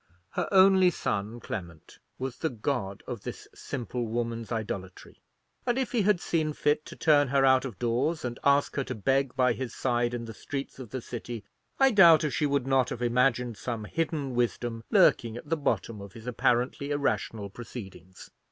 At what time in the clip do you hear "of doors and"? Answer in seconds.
7.65-8.39